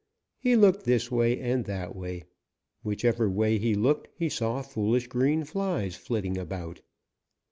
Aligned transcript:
He 0.39 0.55
looked 0.55 0.83
this 0.85 1.11
way 1.11 1.39
and 1.39 1.65
that 1.65 1.95
way. 1.95 2.23
Whichever 2.81 3.29
way 3.29 3.59
he 3.59 3.75
looked 3.75 4.07
he 4.15 4.29
saw 4.29 4.63
foolish 4.63 5.05
green 5.05 5.43
flies 5.43 5.95
flitting 5.95 6.39
about. 6.39 6.81